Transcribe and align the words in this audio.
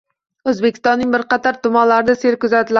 O‘zbekistonning 0.51 1.13
bir 1.17 1.25
qator 1.35 1.63
tumanlarida 1.69 2.19
sel 2.25 2.43
kuzatildi 2.45 2.69